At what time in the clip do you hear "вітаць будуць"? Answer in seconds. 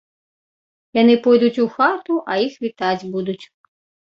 2.67-3.41